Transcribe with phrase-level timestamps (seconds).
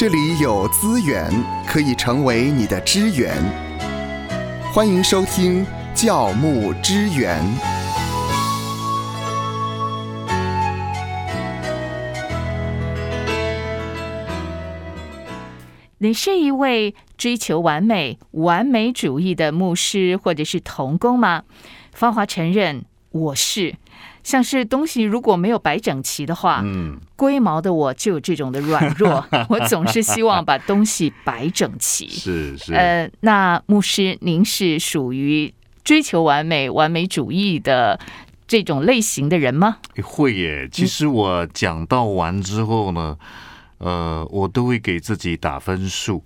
[0.00, 1.30] 这里有资源
[1.66, 3.36] 可以成为你的支援。
[4.72, 7.38] 欢迎收听教牧支援。
[15.98, 21.42] 你是一位追求完美、完美主义的牧师或者是童工吗？
[21.92, 23.74] 芳华承认我是。
[24.22, 32.08] 像是东西如果没有摆整齐的话，嗯，龟毛的我就有这种的软弱， 我总是希望把东西摆整齐。
[32.08, 37.98] 是是，呃，那牧师，您是属于追求完美、完美主义的
[38.46, 39.78] 这种类型的人吗？
[40.02, 40.68] 会耶。
[40.70, 43.16] 其实我讲到完之后呢，
[43.78, 46.22] 呃，我都会给自己打分数。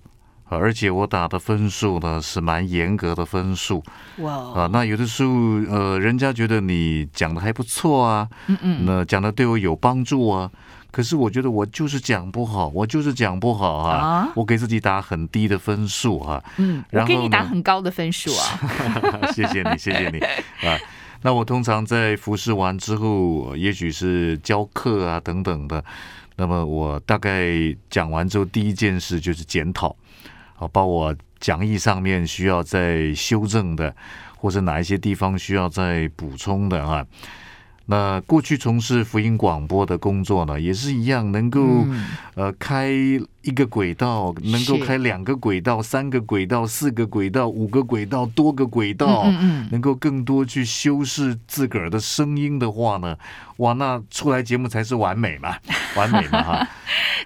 [0.57, 3.83] 而且我打的分数呢是蛮严格的分数，
[4.17, 4.69] 哇啊！
[4.71, 5.31] 那有的时候
[5.69, 10.49] 呃，人家觉得你讲的还不错啊，嗯嗯，那讲的对我有帮助啊，
[10.91, 18.59] 可是我觉得我就是讲不好，我就是讲不好啊，我给自己打很低的分数啊，嗯，我给你打很高的分数啊，
[19.33, 20.19] 谢谢你，谢谢你
[20.67, 20.77] 啊。
[21.21, 25.83] 那我通常在服侍完之后，也许是教课啊等等的，
[26.35, 27.49] 那么我大概
[27.89, 29.95] 讲完之后，第一件事就是检讨。
[30.55, 33.95] 好，包括讲义上面需要再修正的，
[34.37, 37.05] 或者哪一些地方需要再补充的啊？
[37.87, 41.85] 那过去从事福音广播的工作呢，也是一样，能够
[42.33, 42.89] 呃开
[43.45, 53.15] 一个轨道，能够开两个轨道、三个轨道、四个轨道、五个轨道、多个轨道，嗯能够更多去修饰自个儿的声音的话呢，
[53.57, 55.55] 哇，那出来节目才是完美嘛，
[55.95, 56.67] 完美嘛哈。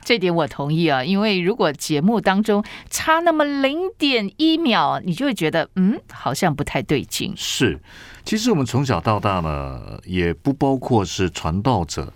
[0.04, 7.34] 这点我同意啊，因为如果节目当中差那么零点一秒，你就会觉得嗯，好像不太对劲。
[7.36, 7.80] 是。
[8.26, 12.14] 其实我们从小到大呢，也不包括是传道者。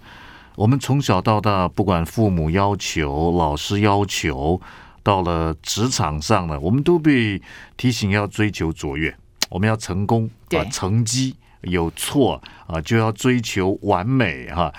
[0.56, 4.62] 我们从小到大，不管父母要求、老师要求，
[5.02, 7.42] 到了职场上呢，我们都被
[7.76, 9.16] 提醒要追求卓越，
[9.50, 14.72] 我们要成功啊，成绩有错啊，就要追求完美哈。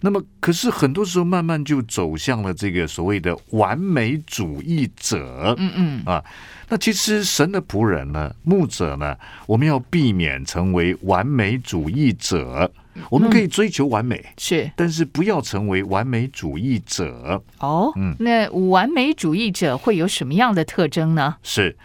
[0.00, 5.54] 那么，可是很多时候慢慢就走向了这个所谓的完美主义者。
[5.56, 6.22] 嗯嗯啊，
[6.68, 9.16] 那其实神的仆人呢，牧者呢，
[9.46, 12.70] 我们要避免成为完美主义者。
[13.10, 17.42] 我们可以追求完美，是，但是不要成为完美主义者。
[17.58, 21.36] 哦，嗯，那完美主义者会有什么样的特征呢？
[21.42, 21.76] 是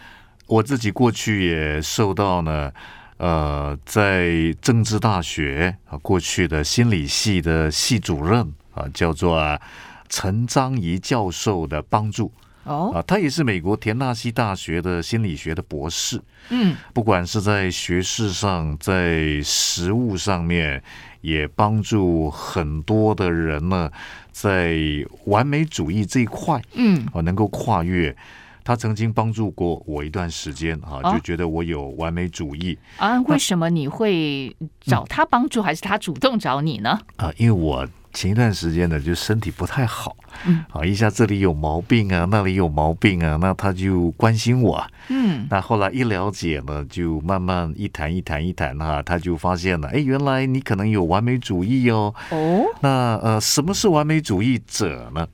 [0.48, 2.72] 我自己过去也受到呢。
[3.18, 4.32] 呃，在
[4.62, 9.60] 政治大学啊，过去的心理系的系主任啊，叫做
[10.08, 12.32] 陈章仪教授的帮助
[12.64, 16.22] 哦，啊，他也是美国田纳西大学的心理学的博士。
[16.50, 20.82] 嗯，不管是在学识上，在实务上面，
[21.22, 23.92] 也帮助很多的人呢，
[24.32, 24.78] 在
[25.26, 28.16] 完美主义这一块，嗯，啊，能够跨越。
[28.62, 33.20] 他曾经帮助过我一段时间啊，就觉得我有完美主义啊。
[33.22, 37.00] 为什么你会找他帮助，还是他主动找你呢？
[37.16, 37.88] 啊，因为我
[38.20, 40.14] 前一段时间呢，就身体不太好，
[40.46, 52.14] 嗯，啊，一下这里有毛病啊，那里有毛病啊，那他就关心我，嗯，那后来一了解呢，就慢慢一谈一谈一谈哈，他就发现了，哎，原来你可能有完美主义哦。
[52.32, 55.26] 哦，那呃，什么是完美主义者呢？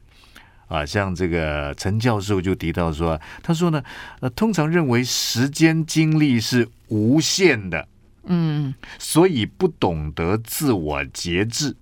[0.68, 3.82] 啊，像这个陈教授就提到说，他说呢，
[4.20, 7.88] 呃，通常认为时间精力是无限的，
[8.26, 11.76] 嗯，所以不懂得自我节制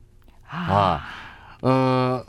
[0.54, 1.10] 啊，
[1.62, 2.26] 呃，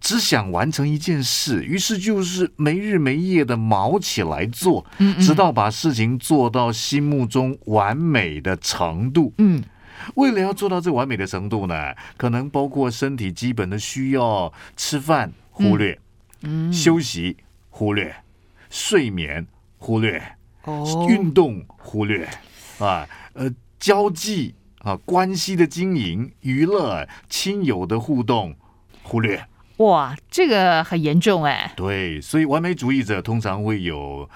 [0.00, 4.86] 只想完成一件事，于是就是没日没夜的忙起来做，
[5.20, 9.62] 直到把事情做到心目中完美的程度，嗯。
[10.14, 15.98] 为了要做到这完美的程度呢，可能包括身体基本的需要，吃饭忽略，
[16.42, 17.36] 嗯，休息
[17.68, 18.14] 忽略，
[18.70, 19.44] 睡眠
[19.76, 20.22] 忽略，
[20.62, 22.28] 哦，运动忽略，
[22.78, 28.54] 啊，呃，交际啊，关系的经营，娱乐，亲友的互动
[29.02, 29.44] 忽略。
[29.78, 31.72] 哇，这个很严重哎。
[31.76, 34.28] 对，所以完美主义者通常会有。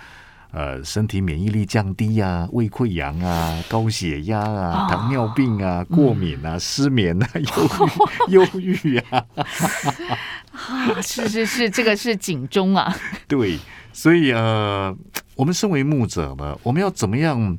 [0.54, 7.26] 呃，身体免疫力降低啊，胃溃疡啊，高血压啊，糖尿病啊，过敏啊，失眠啊，
[8.28, 9.24] 忧郁忧郁啊，
[10.52, 12.94] 啊，是是是，这个是警钟啊。
[13.26, 13.58] 对，
[13.94, 14.94] 所以呃，
[15.36, 17.58] 我们身为牧者呢，我们要怎么样？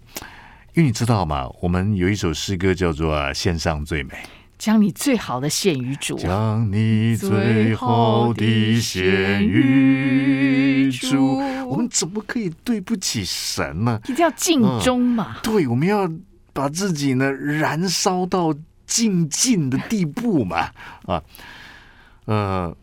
[0.75, 1.47] 因为你知道吗？
[1.61, 4.09] 我们有一首诗歌叫做《线上最美》。
[4.57, 11.37] 将你最好的献于主，将你最好的献于主。
[11.67, 13.99] 我们怎么可以对不起神呢？
[14.05, 15.37] 一定要尽忠嘛。
[15.43, 16.09] 对，我们要
[16.53, 18.55] 把自己呢燃烧到
[18.87, 20.69] 尽尽的地步嘛。
[21.05, 21.21] 啊，
[22.25, 22.75] 呃。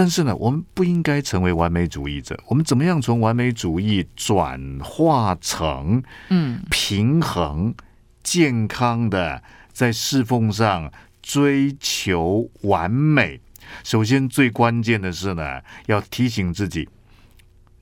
[0.00, 2.42] 但是呢，我们不应该成为完美主义者。
[2.46, 7.74] 我们怎么样从完美主义转化成嗯平衡、
[8.22, 9.42] 健康的
[9.74, 13.38] 在侍奉上追求完美？
[13.84, 16.88] 首先，最关键的是呢，要提醒自己，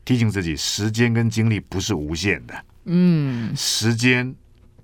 [0.04, 2.64] 提醒自己，时间跟精力不是无限的。
[2.86, 4.34] 嗯，时间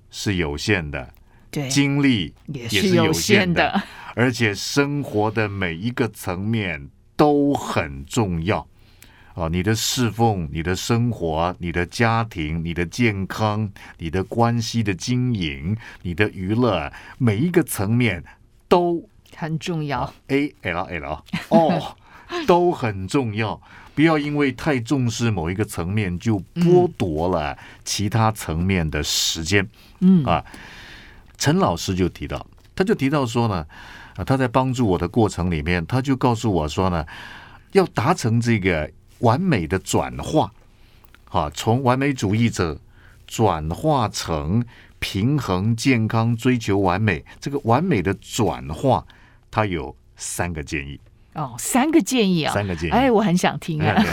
[0.09, 1.13] 是有限的，
[1.51, 3.83] 对，精力也是有限的，
[4.15, 8.67] 而且生活的每一个层面都很重要。
[9.33, 18.23] 啊，你的侍奉、你的生活、你的家庭、你的健康、你的关系的经营、你的娱乐，每一个层面
[18.67, 19.07] 都。
[19.37, 21.97] 很重要，A L L 哦，
[22.47, 23.61] 都很重要。
[23.93, 29.67] 不要因为太重视某一个层面，就剥夺了其他层面的时间。
[29.99, 30.41] 嗯啊，
[31.37, 33.65] 陈老师就提到，他就提到说呢，
[34.15, 37.05] 啊，他在帮助我的过程里面，他就告诉我说呢，
[37.71, 40.51] 要达成这个完美的转化，
[41.29, 42.77] 啊，从完美主义者
[43.25, 44.63] 转化成
[44.99, 49.05] 平衡、健康、追求完美，这个完美的转化。
[49.49, 50.99] 他有三个建议
[51.33, 52.91] 哦，三个建议啊，三个建议。
[52.91, 54.03] 哎，我很想听啊。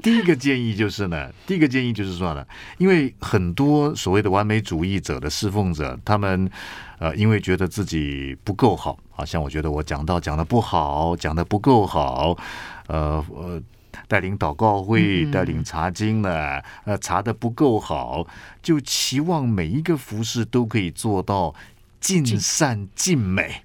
[0.00, 2.46] 第一个建议就是呢， 第一个建议就是说呢，
[2.78, 6.48] 因为很多所谓的完美主义者的侍奉者，他们
[6.98, 12.36] 呃，因为觉得自己不够好，好像我觉得我讲到讲的不好，讲的不够好，
[12.86, 13.62] 呃呃，
[14.08, 18.26] 带领祷告会、带领查经呢，呃，查的不够好，
[18.62, 21.54] 就期望每一个服饰都可以做到
[22.00, 23.62] 尽善尽美。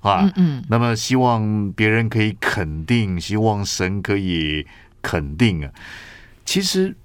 [0.00, 4.66] 啊，嗯，那么希望别人可以肯定，希望神可以
[5.00, 5.70] 肯定啊。
[6.44, 6.96] 其实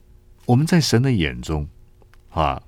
[0.48, 1.68] 我们在神的眼中，
[2.32, 2.60] 啊，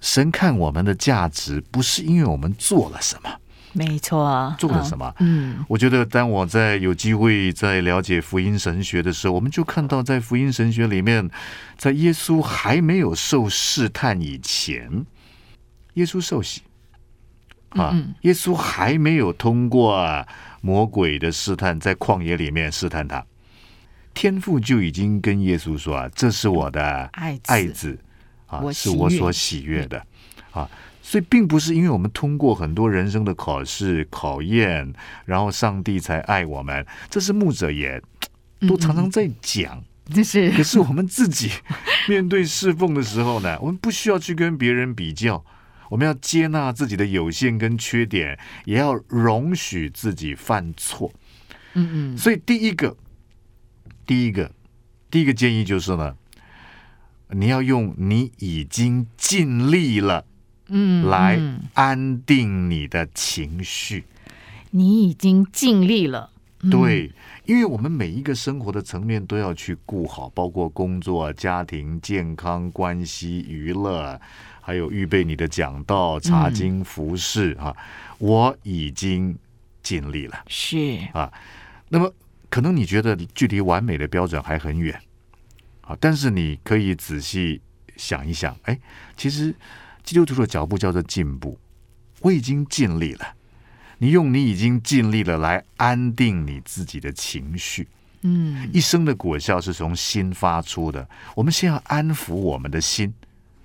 [0.00, 3.30] 神看我们的价值不是因为我们做了什么，
[3.72, 5.14] 没错，做了什么。
[5.18, 11.28] 嗯，我觉得当我在有机会在了解福音神学的时候，我们就看到在福音神学里面，
[11.76, 15.04] 在耶稣还没有受试探以前，
[15.94, 16.62] 耶稣受洗。
[17.70, 20.26] 啊，耶稣还没有通过
[20.62, 23.22] 魔鬼的试探，在旷野里面试探他，
[24.14, 27.98] 天父就已经跟耶稣说：“啊，这是我的爱子，
[28.48, 30.04] 啊，是我所喜悦的。”
[30.50, 30.68] 啊，
[31.02, 34.92] 所以并不是因为我们通过很多人生的考试考验，
[35.24, 36.84] 然后上帝才爱我们。
[37.08, 38.02] 这是牧者也
[38.66, 39.84] 都常常在讲，
[40.24, 40.50] 是。
[40.56, 41.50] 可是我们自己
[42.08, 45.44] 面对侍奉的时候呢，我们不需要去跟别人比较。
[45.90, 51.10] 我们要接纳自己的有限跟缺点，也要容许自己犯错。
[51.72, 52.18] 嗯嗯。
[52.18, 52.94] 所以第一个，
[54.04, 54.50] 第一个，
[55.10, 56.14] 第一个建议就是呢，
[57.30, 60.24] 你要用你已经尽力了，
[60.68, 61.40] 嗯，来
[61.74, 64.04] 安定你的情绪。
[64.70, 66.30] 你已经尽力了。
[66.70, 67.12] 对，
[67.44, 74.20] 因为我们每一个生活的层面都要去顾好，包括工作、家庭、健康、关系、娱乐。
[74.60, 77.74] 还有预备你的讲道、查经、服饰啊，
[78.18, 79.34] 我已经
[79.82, 80.44] 尽力了。
[80.46, 81.32] 是啊，
[81.88, 82.12] 那么
[82.50, 84.94] 可能你觉得距离完美的标准还很远
[85.88, 87.60] 啊，但是你可以仔细
[87.96, 88.78] 想一想，哎，
[89.16, 89.54] 其实
[90.04, 91.58] 基督徒的脚步叫做进步。
[92.20, 93.26] 我已经尽力了，
[93.96, 97.88] 你用你已经尽力了来安定你自己的情绪。
[98.20, 103.14] 嗯，一生的果效是从心发出的，我们先要安抚我们的心。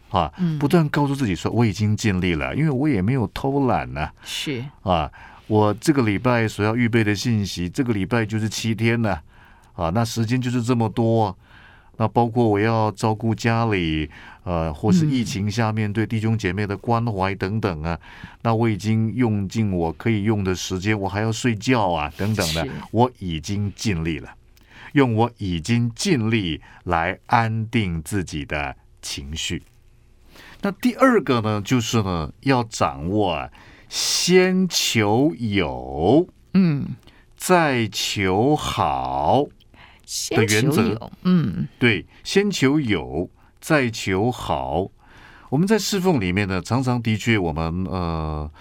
[0.09, 4.07] 啊，不断告诉自己说我已经尽力了，因为我也没有偷懒呢。
[4.23, 5.11] 是啊，
[5.47, 9.19] 我这个礼拜所要预备的信息，这个礼拜就是七天呢。
[9.73, 11.35] 啊，那时间就是这么多。
[11.97, 14.09] 那包括我要照顾家里，
[14.43, 17.99] 呃，或是疫情下面对弟兄姐妹的关怀等等啊。
[18.41, 22.67] 那我已经用尽我可以用的时间，我还要睡觉啊，等等的。
[22.91, 24.33] 我已经尽力了，
[24.93, 29.61] 用我已经尽力来安定自己的情绪。
[30.61, 33.49] 那第二个呢，就是呢，要掌握
[33.87, 36.87] 先求有，嗯，
[37.35, 39.45] 再求好
[40.29, 41.11] 的原则。
[41.23, 43.29] 嗯，对，先求有，
[43.59, 44.89] 再求好。
[45.49, 48.51] 我们在侍奉里面呢，常常的确，我们呃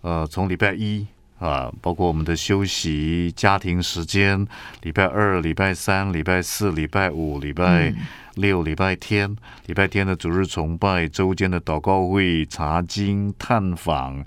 [0.00, 1.06] 呃，从礼拜一。
[1.38, 4.46] 啊，包括我们的休息、家庭时间，
[4.80, 7.92] 礼拜二、礼拜三、礼拜四、礼拜五、礼拜
[8.36, 14.24] 六、礼拜天，礼拜天的主日崇拜，周间的祷告会、查经、探访，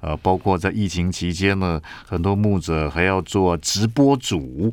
[0.00, 4.72] 呃，包括在疫情期间呢，很多牧者还要做直播主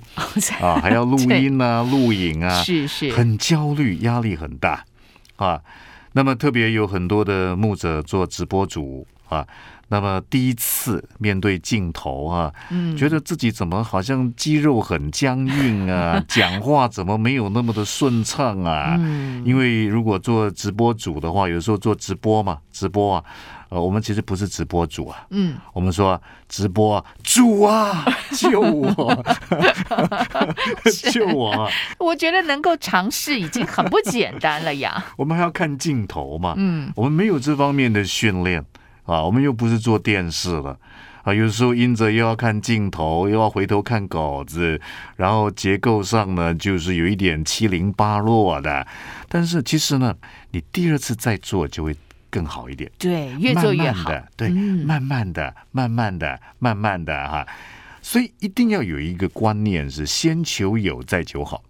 [0.62, 4.84] 啊，还要录音啊、 录影啊，是是，很焦虑，压力很大
[5.38, 5.62] 啊。
[6.14, 9.48] 那么特别有很多的牧者做直播主啊。
[9.90, 18.96] 那么第一次面对镜头啊，嗯，觉得自己怎么好像肌肉很僵硬啊， 讲话怎么没有那么的顺畅啊？
[19.00, 23.24] 嗯，因为如果做直播主的话，有时候做直播嘛，直播啊，
[23.70, 28.06] 呃，我们其实不是直播主啊，嗯，我们说直播啊，主啊，
[28.38, 29.24] 救我，
[31.12, 31.70] 救我！
[31.98, 35.04] 我觉得能够尝试已经很不简单了呀。
[35.18, 38.64] 我们还要看镜头嘛，嗯，我们没有这方面的训练。
[39.10, 40.80] 啊，我们又不是做电视了
[41.24, 41.34] 啊！
[41.34, 44.80] 有时候因着又要看镜头，又要回头看稿子，
[45.16, 48.86] 然后结构上呢，就是有一点七零八落的。
[49.28, 50.16] 但是其实呢，
[50.52, 51.96] 你第二次再做就会
[52.30, 52.90] 更好一点。
[53.00, 54.12] 对，越做越好。
[54.38, 57.48] 对，慢慢的，慢慢的，慢慢的哈。
[58.02, 61.64] 所以一定要有一个观念是先求有，再求好。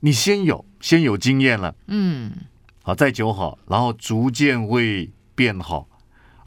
[0.00, 2.30] 你先有，先有经验了，嗯，
[2.82, 5.88] 好，再求好，然后逐渐会变好。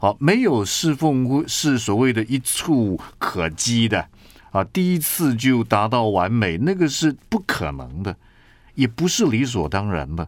[0.00, 4.08] 好，没有侍奉是所谓的一触可及的
[4.50, 4.64] 啊！
[4.64, 8.16] 第一次就达到完美，那个是不可能的，
[8.74, 10.26] 也不是理所当然的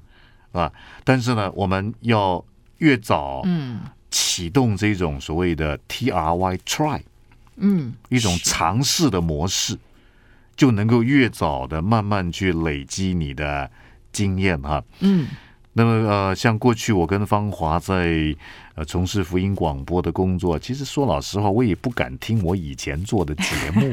[0.53, 0.71] 啊！
[1.05, 2.45] 但是呢，我们要
[2.79, 7.01] 越早嗯启动这种所谓的 T R Y try
[7.57, 9.79] 嗯一种尝试的模式，
[10.55, 13.71] 就能够越早的慢慢去累积你的
[14.13, 15.29] 经验哈嗯。
[15.75, 18.35] 那么呃，像过去我跟芳华在
[18.75, 23.91] 呃从事福音广播的工作，其实说老实话，我也不敢听我以前做的节目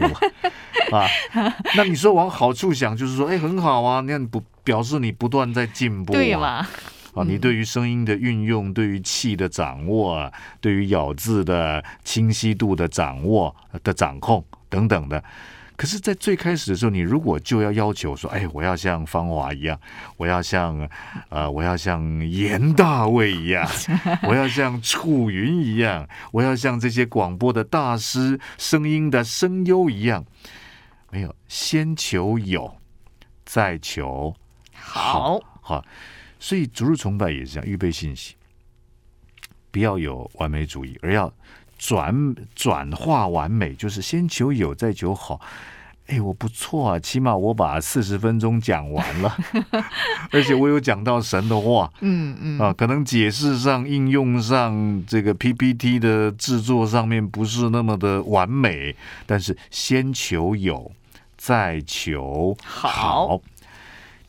[0.92, 1.08] 啊。
[1.78, 6.68] 那你说往好处想，就是说，哎，很好啊，那不表示你不断在进步，对嘛？
[7.14, 15.24] 啊，你对于声音的运用，对于气的掌握，对于咬字的清晰度的掌握的掌控等等的。
[15.80, 19.80] 可是，在最开始的时候，你如果就要要求说：“哎，我要像芳华一样，
[20.18, 20.90] 我要像
[21.30, 23.66] 呃，我要像严大卫一样，
[24.28, 30.26] 我要像楚云一样，我要像这些广播的大师、声音的声优一样。”
[31.12, 32.76] 没有，先求有，
[33.46, 34.36] 再求
[34.76, 35.40] 好。
[35.62, 35.86] 好，
[36.40, 38.36] 所以逐日崇拜也是这样，预备信息，
[39.72, 41.34] 不要有完美主义，而要。
[41.80, 45.42] 转转化完美，就是先求有，再求好。
[46.08, 49.38] 哎，我不错啊，起码我把四十分钟讲完了，
[50.34, 51.92] 而且我有讲到神的话。
[52.02, 58.96] 嗯嗯啊，可能解释上、应用上，这个 PPT 的制作上面不是那么的完美，
[59.28, 60.92] 但是先求有，
[61.38, 63.40] 再求好。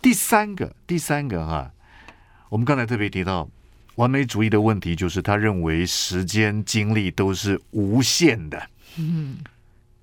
[0.03, 1.71] 第三个，第三个哈，
[2.51, 3.49] 我们刚才特别提到。
[4.01, 8.71] 完美主义的问题就是，他认为时间、精力都是无限的。
[8.97, 9.37] 嗯，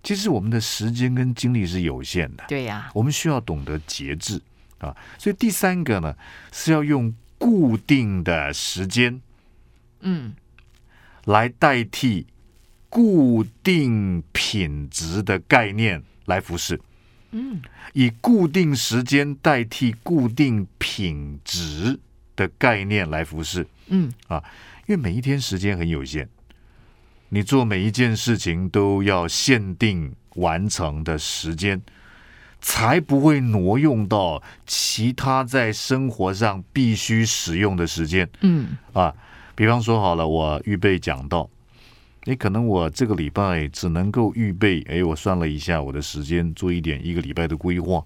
[0.04, 2.44] 其实我们的时间跟精力是有限的。
[2.48, 4.40] 对呀，我们需要懂得节制
[4.78, 4.96] 啊。
[5.18, 6.16] 所以第三个呢，
[6.52, 9.20] 是要用固定的时间，
[10.02, 10.36] 嗯，
[11.26, 12.28] 来代替
[12.90, 16.80] 固定品质的概念来服侍。
[17.32, 17.60] 嗯，
[17.94, 22.00] 以固定时间代替固定品质。
[22.38, 24.42] 的概念来服侍，嗯啊，
[24.86, 26.26] 因为每一天时间很有限，
[27.28, 31.82] 你做每一件事情都要限定完成的时间，
[32.62, 38.30] 才不会挪用到其他在生活上必须使用的时间。
[38.42, 39.14] 嗯啊，
[39.56, 41.50] 比方说好了，我预备讲到，
[42.26, 48.04] 你可能我这个礼拜只能够预备，哎，我算了一下我的时间，做一点一个礼拜的规划。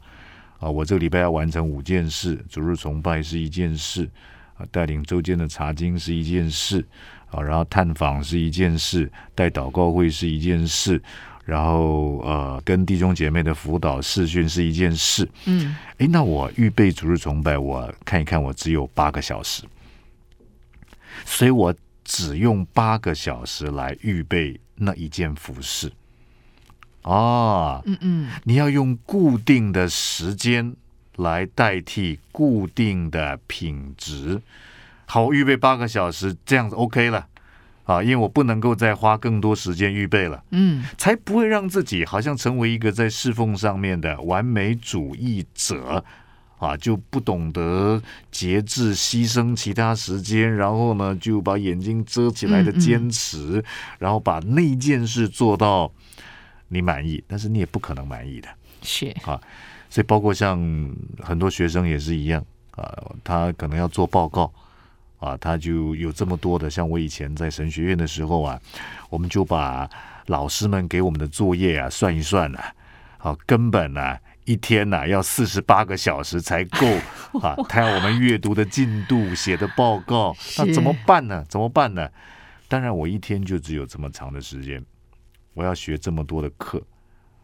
[0.62, 4.08] 啊，我这个礼拜要完成五件事：主日崇拜是一件事，
[4.56, 6.86] 啊，带领周间的查经是一件事，
[7.32, 11.02] 啊，然后探访是一件事，带祷告会是一件事，
[11.46, 15.28] 然后呃，跟弟兄姐妹的辅导视讯是一件事。
[15.46, 19.64] 嗯，诶，那我预备主日崇拜，我看一看，我只有八个小时，
[21.26, 25.92] 所以我只用八个小时来预备那一件服饰。
[27.04, 30.76] 啊，嗯嗯，你要用固定的时间
[31.16, 34.40] 来代替固定的品质。
[35.08, 37.26] 好，预备八个小时，这样子 OK 了
[37.86, 46.06] 啊，因为我不能够再花更多时间预备了，嗯，才不会让自己好像成为一个在侍奉上面的完美主义者
[46.60, 53.64] 啊，就不懂得节制、牺牲其他时间，然后呢就把眼睛遮起来的坚持，
[53.98, 55.92] 然后把那件事做到。
[56.74, 58.48] 你满意，但是你也不可能满意的，
[58.82, 59.40] 是啊，
[59.90, 60.58] 所以包括像
[61.20, 64.52] 很多学生也是一样啊，他可能要做报告
[65.20, 68.58] 啊，他就有这么多的，像我以前在神学院的时候啊，
[69.10, 69.90] 我们就把
[70.28, 72.74] 老师们给我们的作业啊算一算啊，
[73.18, 76.88] 好，根本呢一天呢要四十八个小时才够
[77.42, 81.44] 啊， 他要我们阅读的进度、写的报告，那怎么办呢？
[81.50, 82.10] 怎么办呢？
[82.68, 84.82] 当然我一天就只有这么长的时间，
[85.54, 86.82] 我要学这么多的课，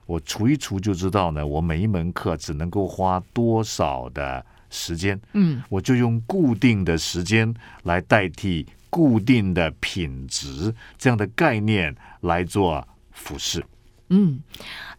[0.06, 13.64] 我除一除就知道呢，我每一门课只能够花多少的时间，嗯，我就用固定的时间来代替固定的品质这样的概念来做服饰。
[14.10, 14.42] 嗯，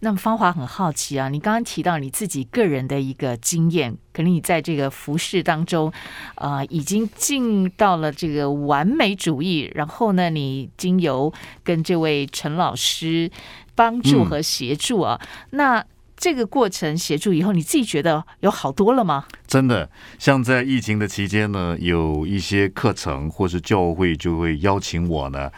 [0.01, 5.91] 那么芳华很好奇啊，你刚刚提到你自己个人的一个经验，可能你在这个服饰当中，
[6.35, 11.33] 啊，已经进到了这个完美主义，然后呢，你经由
[11.65, 13.31] 跟这位陈老师
[13.75, 15.19] 帮助和协助啊，
[15.51, 15.83] 那
[16.15, 19.25] 这个过程协助以后，你自己觉得有好多了吗？
[19.47, 19.89] 真的，
[20.19, 25.51] 像在疫情的期间呢，有一些课程或是教会就会邀请我呢。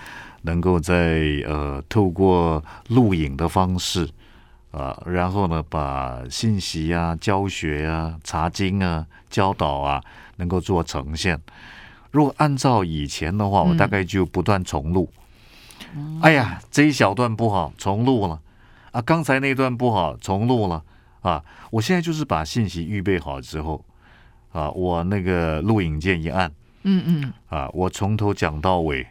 [0.42, 4.08] 能够在呃透过录影的方式
[4.70, 10.02] 啊，然后呢把信息啊、教学啊、查经啊、教导啊，
[10.36, 11.40] 能够做呈现。
[12.10, 15.08] 如果按照以前的话，我大概就不断重录。
[16.20, 18.40] 哎呀，这一小段不好，重录了
[18.92, 19.00] 啊！
[19.02, 20.82] 刚才那段不好，重录了
[21.20, 21.42] 啊！
[21.70, 23.84] 我现在就是把信息预备好之后
[24.52, 26.50] 啊，我那个录影键一按，
[26.82, 29.06] 嗯嗯，啊，我从头讲到尾。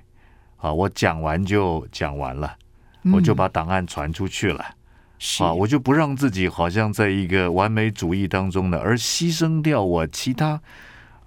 [0.60, 2.56] 啊，我讲完就讲完了，
[3.14, 4.64] 我就把档案传出去了。
[5.40, 10.62] 啊，我就不让自己好像在一个完美主义当中呢，而牺牲掉我其他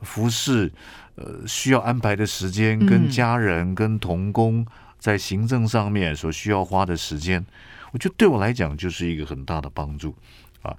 [0.01, 0.73] 服饰
[1.17, 4.67] 呃需要安排的时间，跟家人、跟童工
[4.99, 7.45] 在行政上面所需要花的时间，
[7.91, 10.15] 我觉得对我来讲就是一个很大的帮助
[10.63, 10.75] 啊。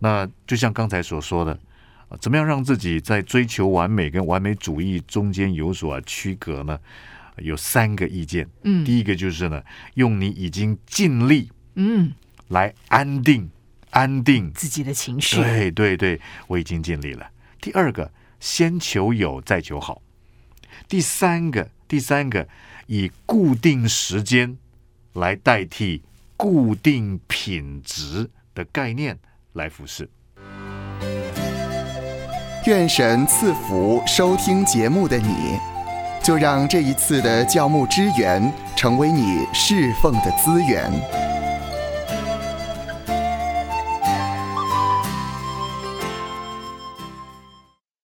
[0.00, 1.58] 那就像刚才所说的，
[2.20, 6.78] 怎么样让自己在追求完美跟完美主义中间有所区隔呢？
[7.40, 9.62] 有三个意见，嗯，第一个就是呢，
[9.94, 12.12] 用你已经尽力，嗯，
[12.48, 13.50] 来安定
[13.90, 17.30] 安定自己的情绪，对对对，我已经尽力了。
[17.60, 20.02] 第二个，先求有再求好。
[20.88, 22.48] 第三个，第三个，
[22.86, 24.56] 以固定时间
[25.14, 26.02] 来代替
[26.36, 29.18] 固定品质的概念
[29.54, 30.08] 来服侍。
[32.66, 35.77] 愿神赐福收听节目的你。
[36.22, 41.27] 就让这一次的教牧支援成为你侍奉的资源。